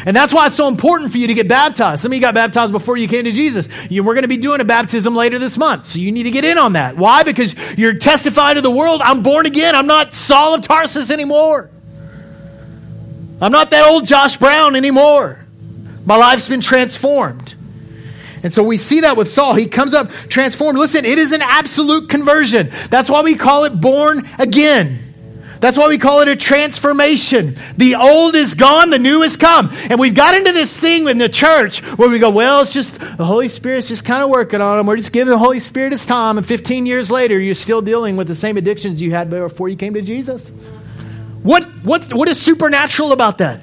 [0.05, 2.01] And that's why it's so important for you to get baptized.
[2.01, 3.67] Some of you got baptized before you came to Jesus.
[3.89, 5.85] You, we're going to be doing a baptism later this month.
[5.85, 6.95] So you need to get in on that.
[6.95, 7.23] Why?
[7.23, 9.75] Because you're testifying to the world, I'm born again.
[9.75, 11.69] I'm not Saul of Tarsus anymore.
[13.41, 15.45] I'm not that old Josh Brown anymore.
[16.05, 17.55] My life's been transformed.
[18.43, 19.53] And so we see that with Saul.
[19.55, 20.77] He comes up transformed.
[20.77, 22.69] Listen, it is an absolute conversion.
[22.89, 25.07] That's why we call it born again.
[25.59, 27.55] That's why we call it a transformation.
[27.75, 29.69] The old is gone, the new has come.
[29.89, 33.17] And we've got into this thing in the church where we go, well, it's just
[33.17, 34.87] the Holy Spirit's just kind of working on them.
[34.87, 36.37] We're just giving the Holy Spirit his time.
[36.37, 39.75] And 15 years later, you're still dealing with the same addictions you had before you
[39.75, 40.49] came to Jesus.
[41.41, 43.61] What, what, what is supernatural about that?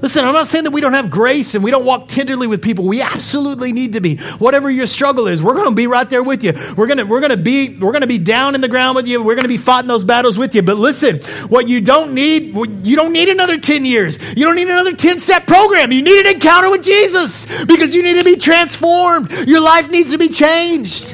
[0.00, 2.62] Listen, I'm not saying that we don't have grace and we don't walk tenderly with
[2.62, 2.84] people.
[2.84, 4.16] We absolutely need to be.
[4.16, 6.52] Whatever your struggle is, we're going to be right there with you.
[6.76, 8.94] We're going to we're going to be we're going to be down in the ground
[8.94, 9.22] with you.
[9.22, 10.62] We're going to be fighting those battles with you.
[10.62, 12.54] But listen, what you don't need
[12.86, 14.18] you don't need another 10 years.
[14.36, 15.90] You don't need another 10 step program.
[15.90, 19.32] You need an encounter with Jesus because you need to be transformed.
[19.48, 21.12] Your life needs to be changed.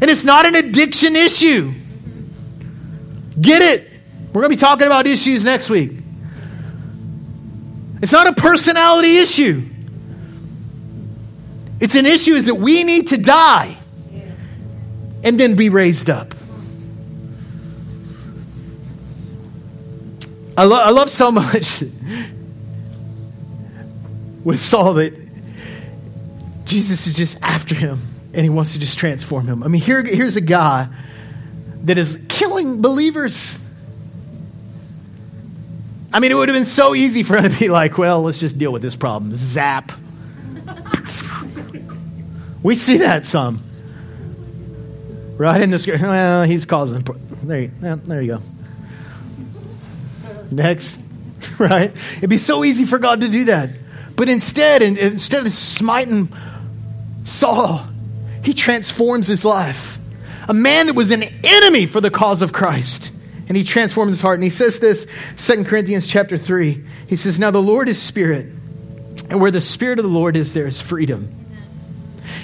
[0.00, 1.72] And it's not an addiction issue.
[3.40, 3.90] Get it?
[4.28, 6.03] We're going to be talking about issues next week.
[8.04, 9.66] It's not a personality issue.
[11.80, 13.78] It's an issue is that we need to die
[15.24, 16.34] and then be raised up.
[20.54, 21.80] I, lo- I love so much
[24.44, 25.14] with Saul that
[26.66, 28.00] Jesus is just after him
[28.34, 29.62] and he wants to just transform him.
[29.62, 30.88] I mean, here, here's a guy
[31.84, 33.63] that is killing believers
[36.14, 38.38] I mean, it would have been so easy for him to be like, well, let's
[38.38, 39.34] just deal with this problem.
[39.34, 39.90] Zap.
[42.62, 43.60] we see that some.
[45.36, 46.02] Right in the script.
[46.02, 47.02] Well, he's causing.
[47.42, 48.42] There you, there you go.
[50.50, 51.00] Next.
[51.58, 51.92] Right?
[52.16, 53.70] It'd be so easy for God to do that.
[54.16, 56.32] But instead, instead of smiting
[57.24, 57.86] Saul,
[58.42, 59.98] he transforms his life.
[60.48, 63.12] A man that was an enemy for the cause of Christ
[63.54, 64.34] and he transforms his heart.
[64.34, 66.82] And he says this, 2 Corinthians chapter 3.
[67.06, 68.46] He says, Now the Lord is spirit,
[69.30, 71.32] and where the spirit of the Lord is, there is freedom.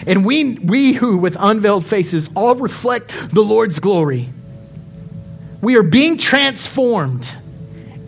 [0.07, 4.29] And we, we who, with unveiled faces, all reflect the Lord's glory,
[5.61, 7.29] we are being transformed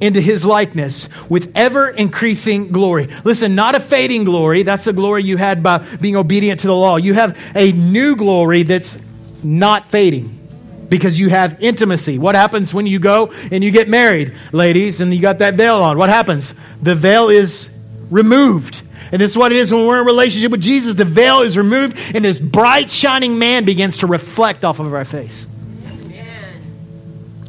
[0.01, 3.09] into his likeness with ever increasing glory.
[3.25, 4.63] Listen, not a fading glory.
[4.63, 6.99] That's the glory you had by being obedient to the law.
[6.99, 8.97] You have a new glory that's
[9.43, 10.42] not fading
[10.93, 12.19] because you have intimacy.
[12.19, 15.83] What happens when you go and you get married, ladies, and you got that veil
[15.83, 15.97] on?
[15.97, 16.53] What happens?
[16.83, 17.75] The veil is
[18.11, 18.83] removed.
[19.11, 20.93] And this is what it is when we're in relationship with Jesus.
[20.93, 25.07] The veil is removed, and this bright, shining man begins to reflect off of our
[25.07, 25.47] face.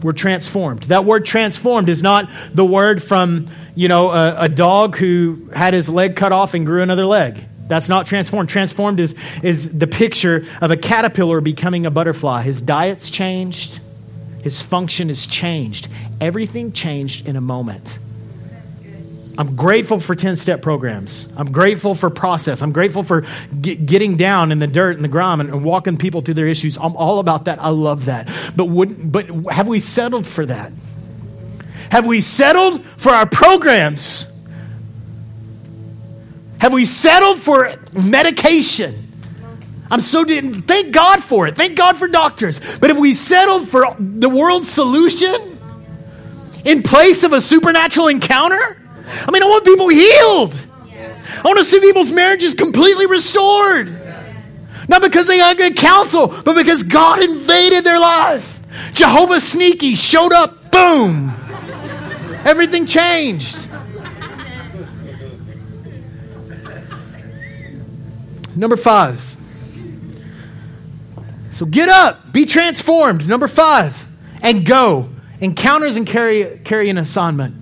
[0.02, 0.84] We're transformed.
[0.84, 5.74] That word transformed is not the word from, you know, a, a dog who had
[5.74, 7.44] his leg cut off and grew another leg.
[7.68, 8.50] That's not transformed.
[8.50, 12.42] Transformed is, is the picture of a caterpillar becoming a butterfly.
[12.42, 13.80] His diet's changed,
[14.42, 15.88] his function is changed.
[16.20, 17.98] Everything changed in a moment.
[19.36, 21.32] I'm grateful for 10 step programs.
[21.36, 22.62] I'm grateful for process.
[22.62, 23.26] I'm grateful for
[23.60, 26.48] get, getting down in the dirt and the grime and, and, walking people through their
[26.48, 26.78] issues.
[26.78, 27.60] I'm all about that.
[27.60, 28.30] I love that.
[28.56, 30.72] But, would, but have we settled for that?
[31.90, 34.28] Have we settled for our programs?
[36.64, 38.96] Have we settled for medication?
[39.92, 41.58] I'm so thank God for it.
[41.58, 42.58] Thank God for doctors.
[42.78, 45.60] But if we settled for the world's solution
[46.64, 50.56] in place of a supernatural encounter, I mean, I want people healed.
[50.90, 53.92] I want to see people's marriages completely restored.
[54.88, 58.62] Not because they got good counsel, but because God invaded their life.
[58.94, 61.34] Jehovah Sneaky showed up, boom.
[62.46, 63.63] Everything changed.
[68.56, 69.36] Number five.
[71.52, 73.28] So get up, be transformed.
[73.28, 74.06] Number five,
[74.42, 75.10] and go.
[75.40, 77.56] Encounters and carry, carry an assignment.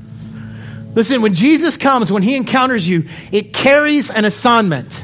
[0.96, 5.04] Listen, when Jesus comes, when he encounters you, it carries an assignment.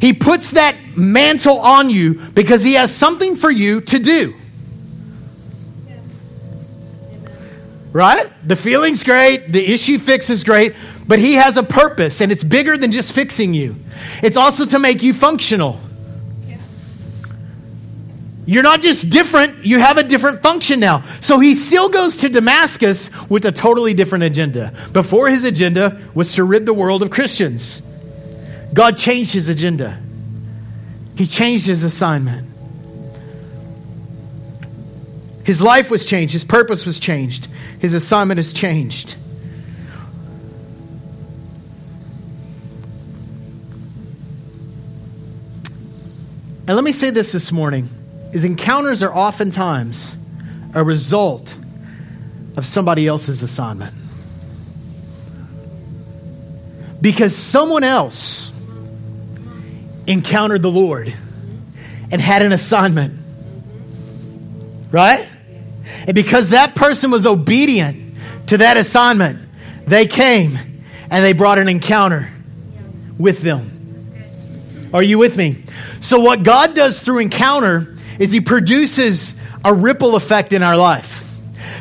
[0.00, 4.34] He puts that mantle on you because he has something for you to do.
[7.92, 8.30] Right?
[8.46, 10.74] The feeling's great, the issue fix is great,
[11.06, 13.76] but he has a purpose and it's bigger than just fixing you.
[14.22, 15.80] It's also to make you functional.
[18.46, 21.02] You're not just different, you have a different function now.
[21.20, 24.74] So he still goes to Damascus with a totally different agenda.
[24.92, 27.80] Before his agenda was to rid the world of Christians.
[28.74, 29.98] God changed his agenda.
[31.16, 32.50] He changed his assignment.
[35.44, 37.48] His life was changed, his purpose was changed,
[37.78, 39.16] his assignment has changed.
[46.66, 47.90] And let me say this this morning
[48.32, 50.16] is encounters are oftentimes
[50.72, 51.54] a result
[52.56, 53.94] of somebody else's assignment.
[57.02, 58.50] Because someone else
[60.06, 61.12] encountered the Lord
[62.10, 63.20] and had an assignment.
[64.90, 65.30] Right?
[66.06, 69.38] And because that person was obedient to that assignment,
[69.86, 70.58] they came
[71.10, 72.30] and they brought an encounter
[73.18, 73.73] with them.
[74.94, 75.64] Are you with me?
[76.00, 79.34] So, what God does through encounter is He produces
[79.64, 81.20] a ripple effect in our life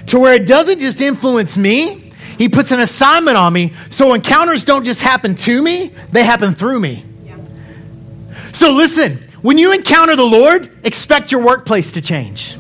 [0.08, 3.74] to where it doesn't just influence me, He puts an assignment on me.
[3.92, 7.06] So, encounters don't just happen to me, they happen through me.
[8.52, 12.56] So, listen, when you encounter the Lord, expect your workplace to change.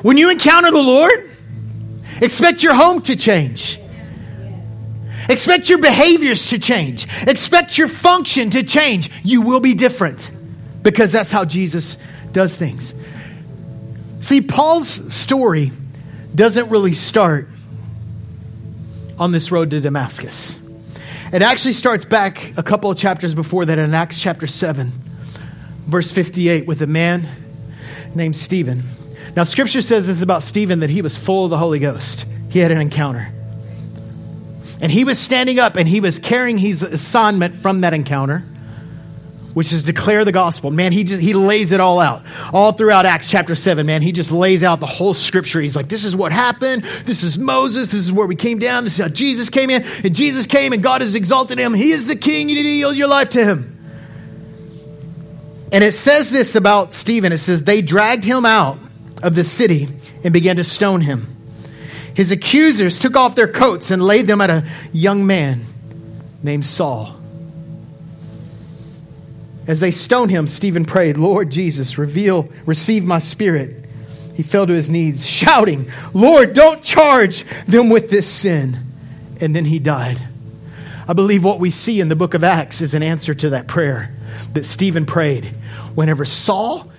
[0.00, 1.30] When you encounter the Lord,
[2.22, 3.78] expect your home to change.
[5.30, 7.06] Expect your behaviors to change.
[7.26, 9.10] Expect your function to change.
[9.22, 10.28] You will be different
[10.82, 11.96] because that's how Jesus
[12.32, 12.94] does things.
[14.18, 15.70] See, Paul's story
[16.34, 17.48] doesn't really start
[19.18, 20.58] on this road to Damascus.
[21.32, 24.90] It actually starts back a couple of chapters before that in Acts chapter 7,
[25.86, 27.24] verse 58, with a man
[28.16, 28.82] named Stephen.
[29.36, 32.26] Now, scripture says this about Stephen that he was full of the Holy Ghost.
[32.48, 33.32] He had an encounter.
[34.80, 38.38] And he was standing up and he was carrying his assignment from that encounter,
[39.52, 40.70] which is declare the gospel.
[40.70, 42.22] Man, he just he lays it all out.
[42.52, 45.60] All throughout Acts chapter 7, man, he just lays out the whole scripture.
[45.60, 46.82] He's like, this is what happened.
[47.04, 47.88] This is Moses.
[47.88, 48.84] This is where we came down.
[48.84, 49.84] This is how Jesus came in.
[50.04, 51.74] And Jesus came and God has exalted him.
[51.74, 52.48] He is the king.
[52.48, 53.76] You need to yield your life to him.
[55.72, 57.32] And it says this about Stephen.
[57.32, 58.78] It says, they dragged him out
[59.22, 59.88] of the city
[60.24, 61.36] and began to stone him.
[62.20, 65.64] His accusers took off their coats and laid them at a young man
[66.42, 67.16] named Saul.
[69.66, 73.86] As they stoned him, Stephen prayed, Lord Jesus, reveal, receive my spirit.
[74.34, 78.76] He fell to his knees, shouting, Lord, don't charge them with this sin.
[79.40, 80.18] And then he died.
[81.08, 83.66] I believe what we see in the book of Acts is an answer to that
[83.66, 84.14] prayer
[84.52, 85.46] that Stephen prayed.
[85.94, 86.92] Whenever Saul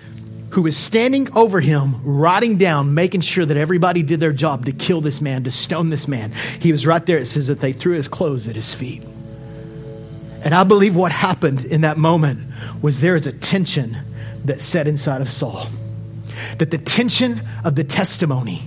[0.52, 4.72] who was standing over him, writing down, making sure that everybody did their job to
[4.72, 6.32] kill this man, to stone this man.
[6.60, 7.18] He was right there.
[7.18, 9.06] It says that they threw his clothes at his feet.
[10.44, 12.42] And I believe what happened in that moment
[12.82, 13.98] was there is a tension
[14.46, 15.68] that set inside of Saul.
[16.58, 18.62] That the tension of the testimony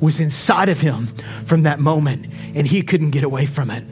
[0.00, 1.06] was inside of him
[1.46, 3.82] from that moment, and he couldn't get away from it.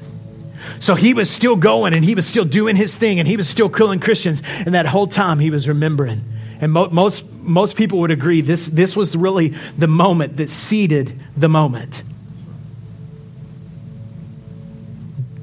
[0.78, 3.48] So he was still going and he was still doing his thing and he was
[3.48, 4.42] still killing Christians.
[4.66, 6.24] And that whole time he was remembering
[6.60, 9.48] and mo- most, most people would agree this, this was really
[9.78, 12.02] the moment that seeded the moment.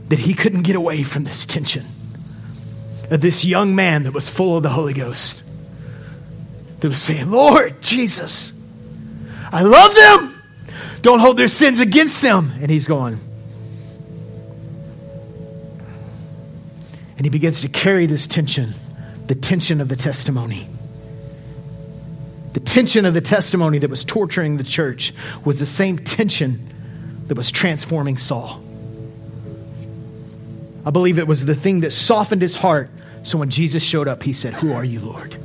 [0.09, 1.85] That he couldn't get away from this tension
[3.09, 5.41] of this young man that was full of the Holy Ghost.
[6.79, 8.59] That was saying, Lord Jesus,
[9.51, 10.41] I love them.
[11.01, 12.51] Don't hold their sins against them.
[12.59, 13.19] And he's going.
[17.17, 18.73] And he begins to carry this tension,
[19.27, 20.67] the tension of the testimony.
[22.53, 26.67] The tension of the testimony that was torturing the church was the same tension
[27.27, 28.61] that was transforming Saul.
[30.85, 32.89] I believe it was the thing that softened his heart.
[33.23, 35.35] So when Jesus showed up, he said, Who are you, Lord?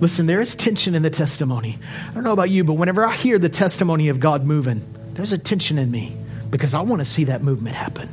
[0.00, 1.78] Listen, there is tension in the testimony.
[2.10, 5.32] I don't know about you, but whenever I hear the testimony of God moving, there's
[5.32, 6.16] a tension in me
[6.50, 8.08] because I want to see that movement happen.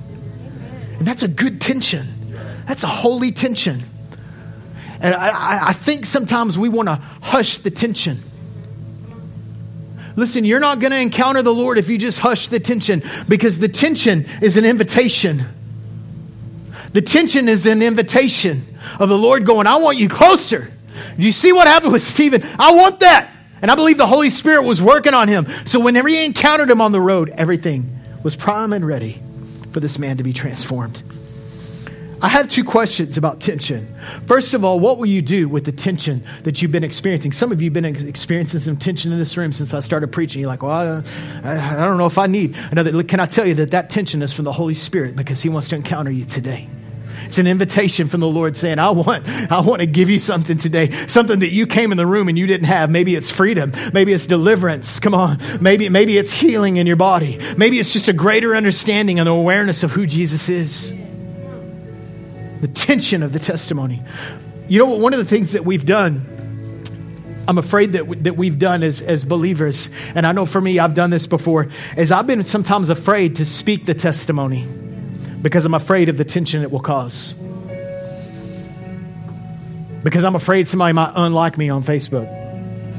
[1.00, 2.08] And that's a good tension.
[2.66, 3.84] That's a holy tension.
[5.02, 8.20] And I, I think sometimes we want to hush the tension.
[10.16, 13.60] Listen, you're not going to encounter the Lord if you just hush the tension because
[13.60, 15.43] the tension is an invitation.
[16.93, 18.64] The tension is an invitation
[18.99, 20.70] of the Lord going, I want you closer.
[21.18, 22.43] You see what happened with Stephen?
[22.60, 23.32] I want that.
[23.62, 25.47] And I believe the Holy Spirit was working on him.
[25.66, 29.22] So whenever he encountered him on the road, everything was prime and ready
[29.72, 31.02] for this man to be transformed.
[32.24, 33.88] I have two questions about tension.
[34.28, 37.32] First of all, what will you do with the tension that you've been experiencing?
[37.32, 40.40] Some of you have been experiencing some tension in this room since I started preaching.
[40.40, 41.04] You're like, well,
[41.44, 43.04] I, I don't know if I need another.
[43.04, 45.70] Can I tell you that that tension is from the Holy Spirit because He wants
[45.70, 46.70] to encounter you today?
[47.26, 50.58] It's an invitation from the Lord saying, I want, I want to give you something
[50.58, 52.92] today, something that you came in the room and you didn't have.
[52.92, 53.72] Maybe it's freedom.
[53.94, 55.00] Maybe it's deliverance.
[55.00, 55.40] Come on.
[55.60, 57.40] Maybe, maybe it's healing in your body.
[57.58, 60.94] Maybe it's just a greater understanding and awareness of who Jesus is
[62.62, 64.01] the tension of the testimony.
[64.68, 66.26] You know, one of the things that we've done,
[67.47, 70.95] I'm afraid that, that we've done as, as believers, and I know for me, I've
[70.95, 74.66] done this before, is I've been sometimes afraid to speak the testimony
[75.41, 77.34] because I'm afraid of the tension it will cause.
[80.03, 82.30] Because I'm afraid somebody might unlike me on Facebook.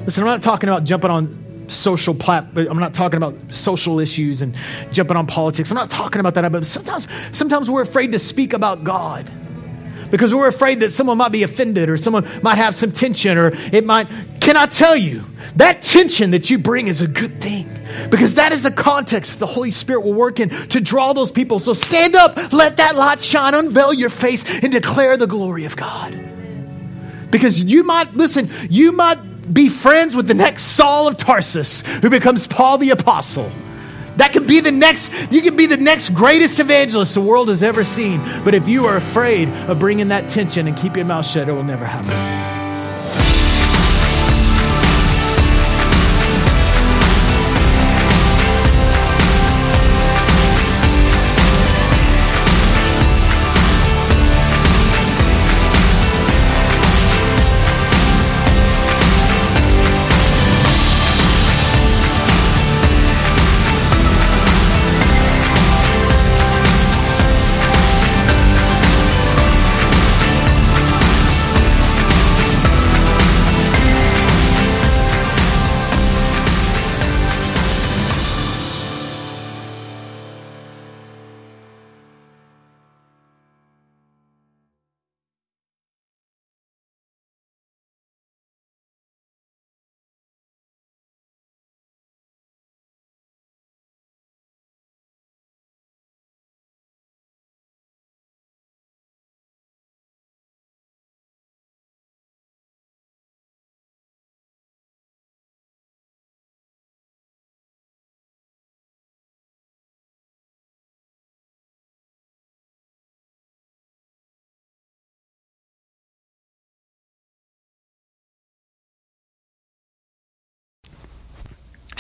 [0.05, 2.47] Listen, I'm not talking about jumping on social plat.
[2.57, 4.57] I'm not talking about social issues and
[4.93, 5.71] jumping on politics.
[5.71, 6.51] I'm not talking about that.
[6.53, 9.31] But sometimes, sometimes we're afraid to speak about God
[10.13, 13.51] because we're afraid that someone might be offended or someone might have some tension or
[13.73, 14.07] it might.
[14.41, 15.25] Can I tell you
[15.57, 17.67] that tension that you bring is a good thing
[18.11, 21.59] because that is the context the Holy Spirit will work in to draw those people.
[21.59, 25.77] So stand up, let that light shine, unveil your face, and declare the glory of
[25.77, 26.13] God.
[27.31, 32.11] Because you might, listen, you might be friends with the next Saul of Tarsus who
[32.11, 33.51] becomes Paul the Apostle.
[34.17, 37.63] That could be the next, you could be the next greatest evangelist the world has
[37.63, 38.21] ever seen.
[38.45, 41.53] But if you are afraid of bringing that tension and keep your mouth shut, it
[41.53, 42.62] will never happen.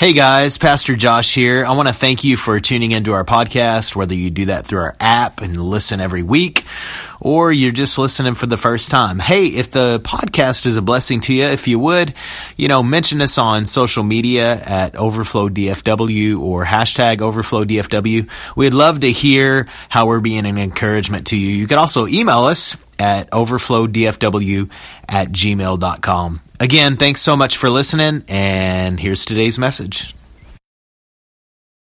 [0.02, 1.64] Hey guys, Pastor Josh here.
[1.64, 4.80] I want to thank you for tuning into our podcast, whether you do that through
[4.80, 6.64] our app and listen every week,
[7.20, 9.20] or you're just listening for the first time.
[9.20, 12.14] Hey, if the podcast is a blessing to you, if you would,
[12.56, 18.28] you know, mention us on social media at Overflow DFW or hashtag Overflow DFW.
[18.56, 21.50] We'd love to hear how we're being an encouragement to you.
[21.50, 24.68] You can also email us at overflowdfw
[25.08, 26.41] at gmail.com.
[26.62, 30.14] Again, thanks so much for listening, and here's today's message.